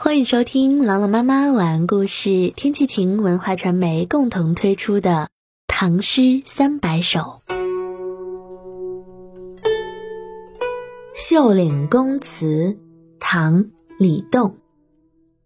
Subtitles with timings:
[0.00, 5.10] 欢迎收听朗朗妈妈晚安故事，天气晴文化传媒共同推出的
[5.66, 7.42] 《唐诗三百首》。
[11.16, 12.46] 《秀岭宫词》
[13.18, 13.64] 唐·
[13.98, 14.58] 李栋。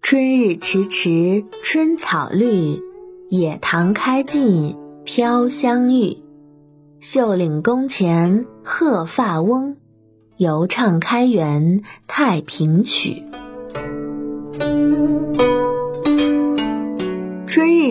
[0.00, 2.80] 春日迟迟春草绿，
[3.28, 6.16] 野塘开尽飘香玉。
[7.00, 9.76] 秀岭宫前鹤发翁，
[10.38, 13.22] 犹唱开元太平曲。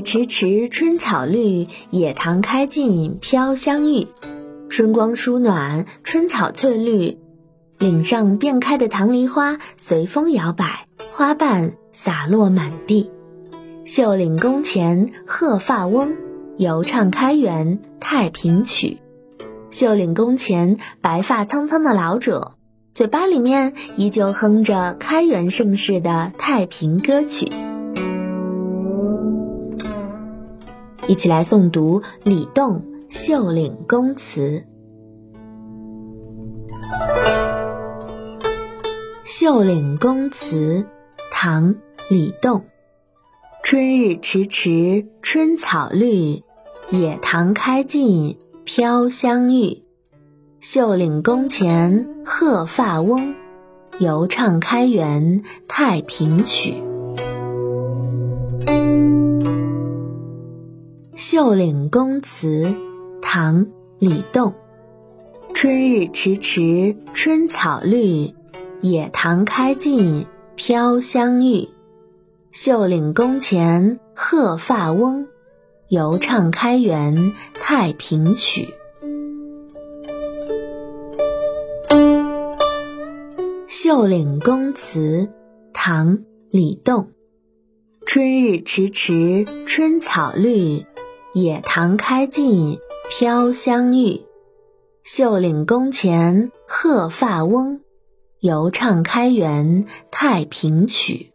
[0.00, 4.08] 迟迟春草绿，野塘开尽飘香玉。
[4.68, 7.18] 春光舒暖，春草翠绿，
[7.78, 13.10] 岭上遍开的棠梨花随风摇摆，花瓣洒落满地。
[13.84, 16.16] 秀岭宫前鹤发翁，
[16.56, 18.98] 犹唱开元太平曲。
[19.70, 22.52] 秀岭宫前白发苍苍的老者，
[22.94, 27.48] 嘴巴里面依旧哼着开元盛世的太平歌曲。
[31.08, 34.64] 一起来诵读李栋《秀岭宫词》。
[39.24, 40.84] 《秀岭宫词》
[41.30, 41.74] 唐·
[42.10, 42.64] 李栋。
[43.62, 46.42] 春日迟迟春草绿，
[46.90, 49.84] 野塘开尽飘香玉。
[50.58, 53.36] 秀岭宫前鹤发翁，
[54.00, 56.72] 犹唱开元太平曲。
[61.36, 62.64] 《秀岭宫词》
[63.20, 63.66] 唐·
[63.98, 64.54] 李栋。
[65.52, 68.32] 春日迟迟春草绿，
[68.80, 71.68] 野塘开尽飘香玉。
[72.52, 75.28] 秀岭宫前鹤发翁，
[75.90, 78.72] 犹唱开元太平曲。
[83.68, 85.28] 《秀岭宫词》
[85.74, 86.16] 唐·
[86.50, 87.10] 李栋。
[88.06, 90.86] 春日迟迟春草绿。
[91.36, 92.78] 野塘开尽
[93.10, 94.22] 飘香玉，
[95.04, 97.82] 秀岭宫前鹤发翁，
[98.40, 101.30] 犹唱开元太平曲。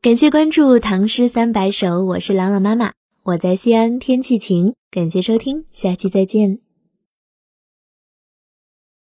[0.00, 2.94] 感谢关注《唐诗三百首》，我是朗朗妈妈，
[3.24, 4.72] 我在西安，天气晴。
[4.90, 6.67] 感谢收听，下期再见。